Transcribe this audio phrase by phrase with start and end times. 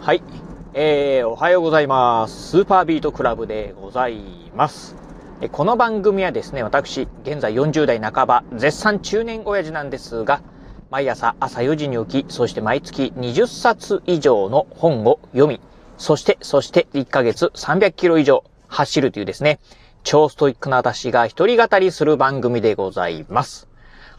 [0.00, 0.22] はい。
[0.74, 2.50] えー、おはようございます。
[2.50, 4.20] スーパービートクラブでござい
[4.54, 4.94] ます。
[5.50, 10.40] この番組はですね、私、現在40代半ば、絶賛中年親父なんですが、
[10.88, 15.60] 毎朝朝4時に起き、そして毎月20冊以上の本を読み、
[15.98, 19.58] そして、そして1ヶ月300キロ以上走るというですね、
[20.04, 23.67] 超ストイックな私が一人語りする番組でございます。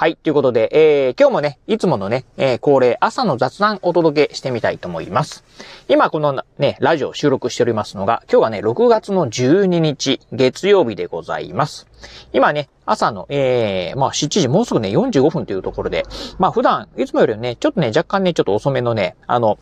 [0.00, 0.14] はい。
[0.14, 5.42] ということで、えー、今日もね、いつものね、えー、恒例朝の雑談お届けしてみたいと思います。
[5.88, 11.88] 今このね、ラジオ収録しておりますのが、今日はね、6月の12日、月曜日でございます。
[12.32, 16.04] 今ね、朝の、えー、まあ7時、もうすぐね、45分というところで、
[16.38, 19.58] まあ普段、いつもよりね、ちょっとね、若干ね、ちょっと遅めのね、あの、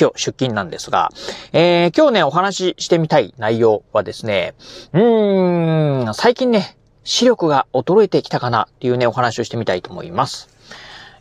[0.00, 1.10] 今日出勤なんですが、
[1.52, 4.54] えー、今日ね、お話ししてみたい内容はですね、
[4.94, 10.48] うーん、最近ね、視力が衰えてきたかなっていうね、お話をしてみたいと思います。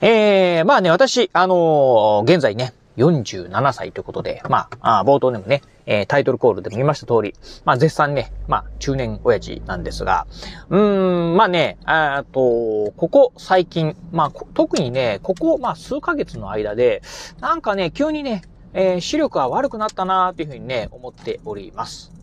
[0.01, 7.33] えー、まあね、私、あのー、現在ね、47歳ということで、まあ、あ冒頭でもね、えー、タイトルコールでも言いました通り、
[7.65, 10.27] まあ、絶賛ね、まあ、中年親父なんですが、
[10.69, 17.01] うーん、まあね、あと、ここ最近、まあ、特にね、ここ、まあ、数ヶ月の間で、
[17.39, 22.22] なんかね、急にね、えー、視力は悪くなったなーっていうふうにね、思っております。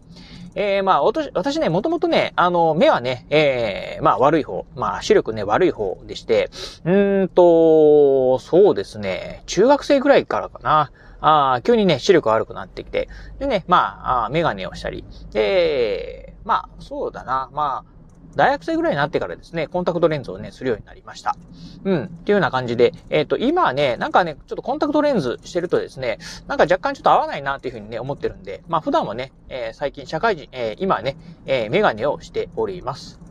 [0.54, 6.50] えー、まあ、私ね、もともとね、あの、目はね、えー、まあ、悪い方、まあ、視力ね、悪い方でして、
[6.84, 10.90] うんと、そうですね、中学生ぐらいからかな。
[11.22, 17.99] あ急にね、視力悪くなってきて、でね、まあ、あメガネをしたり、で、まあ、そうだな、まあ、
[18.36, 21.36] 大学生ぐらいになってからですね、コンタクトレンズをね、するようになりました。
[21.84, 22.04] うん。
[22.04, 33.29] っていうような感じで、えっ、ー、と、今はね、なんかね、ちょっとコンタクトレンズしてるとですね、なんか若干ちょっと合わないなっていうふうにね、思ってるんで、まあ普段はね、えー、最近社会人、えー、今ね、えー、メガネをしております。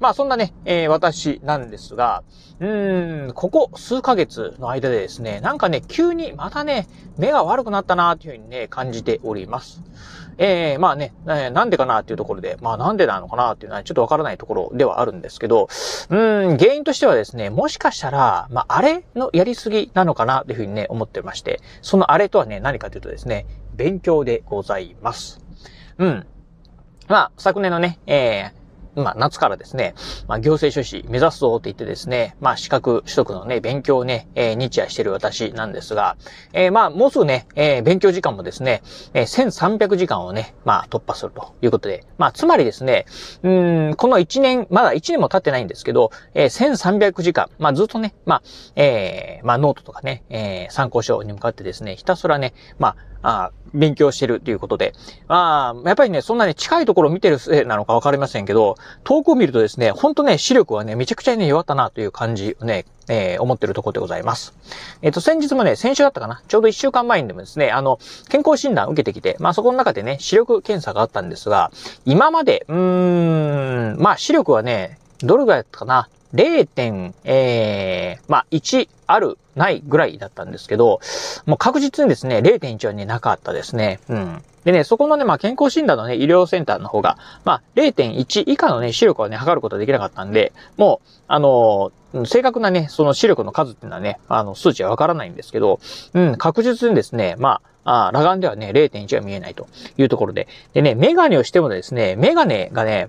[0.00, 2.24] まあそんなね、えー、私なんですが、
[2.58, 9.82] うーん、ここ数ヶ月の間でですね、なんかね、急にまたね、目が悪くなったなっていうふうにね、感じております。
[10.38, 15.68] えー、まあね、なんでかなっていうところで、まあなんでなのかなっていうのはちょっとわからないところではあるんですけど、
[16.08, 23.44] うん、原因としてはですね、もしかしたら、まああれのやりすぎなのかなというふうにね、思ってまして、そのあれとはね、何かというとですね、
[23.76, 25.44] 勉強でございます。
[25.98, 26.26] うん。
[27.10, 28.59] まあ、昨年のね、えー、
[28.94, 29.94] まあ、夏からですね、
[30.26, 36.16] まあ、行政書士目指すぞって言ってですね、まあ、資格取得のね、勉強をね、えー、日夜してる私なんですが、
[36.52, 38.82] えー、まあ、もうすぐね、えー、勉強時間もですね、
[39.14, 43.06] えー、1300時間をね、まあ、突破するということで、まあ、つまりですね、
[43.42, 43.48] う
[43.90, 48.42] ん、この1年、まだ1年も経ってないんですけど、えー、1300時間、まあ、ずっとね、まあ、
[48.76, 54.94] えー、まあ、ノートとかね、えー、参考書に向かってですね、ひたすらね、まあ、あ勉強してるということで。
[55.28, 64.54] あやっぱりね、そんなね、近いところを見てるせいなのかわかりませんけど、遠くを見るとですね、ほんとね、視力はね、めちゃくちゃね、弱ったなという感じをね、えー、思ってるところでございます。
[65.02, 66.42] えっ、ー、と、先日もね、先週だったかな？
[66.46, 67.98] ちょうど1週間前にでもですね、あの、
[68.28, 71.72] 健康診断を受けてきて、まあそこの中でね、視力検査があったんですが、
[72.04, 76.08] 今まで、うーん、まあ視力はね、どれぐらいだったかな？
[76.34, 77.12] 0.
[77.24, 81.00] えー、まあ、1ある、ないぐらいだったんですけど、
[81.46, 84.00] もう確実にですね、0.1はね、なかったですね。
[84.08, 84.42] うん。
[84.64, 95.80] でね、そこのね、まあ、健康診断のね、医療センターの方が、まあ、0.1以下のね、視力をね、測ることはできなかったんで、もう、あのー、正確なね、その視力の数っていうのはね、あの、数値はわからないんですけど、
[96.12, 99.66] うん、確実にですね、まあ、あ裸眼ではね、0.1は見えないと
[99.96, 100.48] いうところで。
[100.74, 103.08] でね、メガネをしてもですね、メガネがね、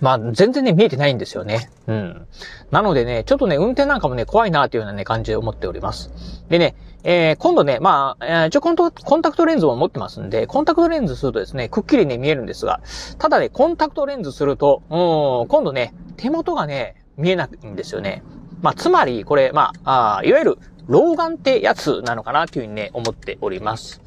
[0.00, 1.70] まあ、全然ね、見えてないんですよね。
[1.86, 2.26] うん。
[2.70, 6.10] なのでね、ちょっとね、運転なんかもね、怖いなというようなね、感じで思っております。
[6.48, 12.80] でね、えー、今度ね、まあ、えー、一応コントコンタクトレンズを持ってますんで、コンタクトレンズするとですね、くっきりね、見えるんですが、
[13.18, 18.22] ただね、コンタクトレンズすると、うん、今度ね、手元がね、見えないんですよね。
[18.62, 24.00] まあ、つまり、これ、まあ、あいわゆる、老眼ってやつなのかなというふうにね、思っております。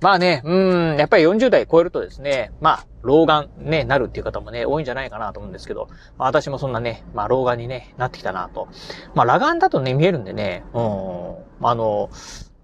[0.00, 5.88] まあね、うん、やっぱり40代超えるとですね、まあ、老眼ね、なるっていう方もね、多いんじゃないかなと思うんですけど、
[6.18, 8.68] まあ、私もそんなね、まあ、老眼にね、なってきたなと。
[9.14, 10.80] まあ、裸眼だとね、見えるんでね、うん、
[11.62, 12.10] あの、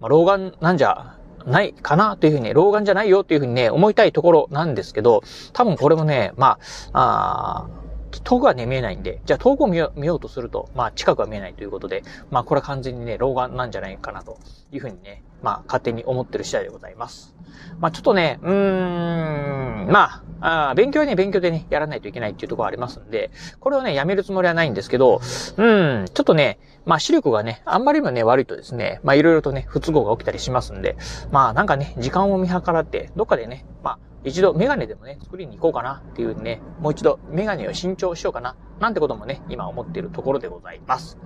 [0.00, 5.22] まあ、老眼なんじゃ、ないかなというふうにね、老眼じゃないよというふうにね、思いたいところなんですけど、
[5.52, 6.58] 多分これもね、ま
[6.92, 7.85] あ、あ
[8.22, 14.38] 遠くはね、見えないんで、じゃあ遠くを見ようとすると、まあ近くは見えないということで、まあこれは完全にね、老眼なんじゃないかなと
[14.72, 17.34] いうふうにね、まあ勝手に思ってる次第でございます。
[17.78, 23.30] まあちょっとね、うーん、まあ、あ勉強はね、勉強でね、やらないといけないっていうところありますんで、
[23.60, 25.20] これをね、やめるつもりはないんですけど、
[25.56, 30.96] うん、ちょっとね、まあ視力がね、あんまりもね、悪いとですね、まあいろいろとね、不都合が起きたりしますんで、
[31.30, 41.16] まあなんかね、時間を見計らって、どっかでね、まあ一度メガネでもね、作りに行こうかなっていうね、もう一度メガネを新調しようかな、なんてこともね、今思っているところでございます。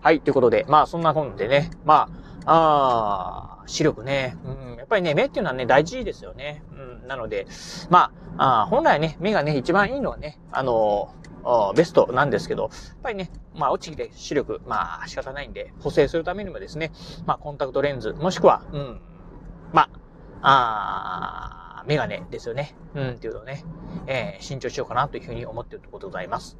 [0.00, 2.08] はい、ということで、まあそんな本でね、ま
[2.46, 4.36] あ、あ視力ね。
[4.44, 6.62] うん、やっぱりね、目っていうのはね、大事ですよね。
[6.72, 7.46] うん、なので、
[7.90, 11.10] まあ、あ本来ね、目がね、一番いいのはね、あの
[11.76, 12.70] ベストなんですけど、やっ
[13.02, 16.90] ぱりね、まあ、落ちて視力、まあ、仕方ないんで、補正するためにもですね、
[17.26, 19.00] まあ、コンタクトレンズ、もしくは、うん、
[19.72, 19.88] まあ、
[20.42, 21.25] あ
[21.86, 22.74] メガネですよね。
[22.94, 23.64] うん、っていうのをね、
[24.06, 26.58] えー、慎重しようかなというふうに思っているところでございます。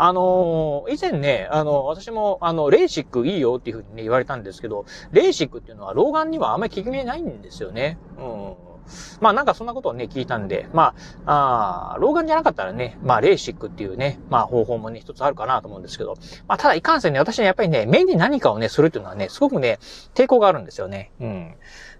[0.00, 7.98] あのー、以前ね、あの、私も、あの、レーシックいいよっていうふうにね、言われたんですけど、レーシックっていうのは老眼にはあんまり効き目ないんですよね。
[8.16, 8.68] うん。
[9.20, 10.94] まあなんかそんなことをね、聞いたんで、ま
[11.26, 16.14] あ、あ老眼じゃなかったらね、まあレーシックっていうね、まあ方法もね、一つあるかなと思うんですけど、
[16.46, 19.78] まあただいかんせんね、私ね、やっぱりね、目に何かをね、するっていうのはね、すごくね、
[20.14, 21.12] 抵抗があるんですよね。
[21.20, 21.54] うん。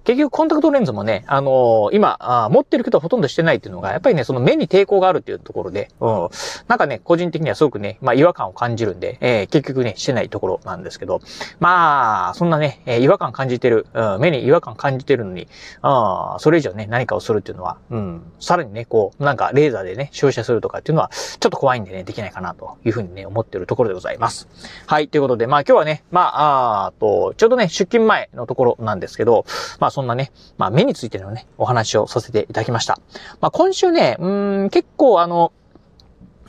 [0.08, 6.28] 結局コンタクトレンズもね、あのー、今あ、持ってるけどほとんどしてないっていうのが、やっぱりね、その目に抵抗があるっていうところで、うん。
[6.66, 11.20] なんかね、個人的にはすごくね、まあ違和感を感じるんで、えー、結局ね、してないところなんですけど、
[11.60, 15.46] まあ、そんなね、え、違和感感じてる、うん、目に違和感感じてるのに、
[15.82, 24.48] あそれ以上ね、何かをするっていうのは、うん、さらにね、こう、なんかレーザーでね、照射するとかっていうのは、ちょっと怖いんでね、できないかなというふうにね、思ってるところでございます。
[24.86, 29.44] はい、ということで、まあ今日はね、まあ、あと、ちょうどね、出勤前のところなんですけど、
[29.80, 33.00] まあそんなね、まあ目についてのね、お話をさせていただきました。
[33.40, 34.28] まあ今週ね、う
[34.66, 35.52] ん、結構あの、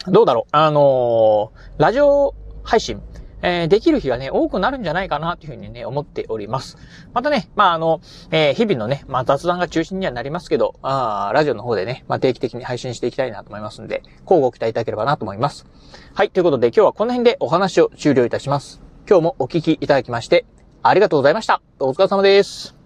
[0.05, 3.01] どうだろう、あのー、ラジオ配信、
[3.41, 6.77] えー、できる日がね、多くなるんじゃないかなというふうにね、思っております。
[7.11, 15.65] またね、まあ、あの、えー、日々のね、まあ、雑談が中心にはなりますけど、あラジオの方でね、まあ、定期的に配信していきたいなと思いますので、交互ご期待いただければなと思います。
[16.13, 18.81] はい、ということで今日はこの辺でお話を終了いたします。
[19.09, 20.45] 今日もお聞きいただきまして、
[20.83, 21.61] ありがとうございました。
[21.79, 22.78] お疲れ様です。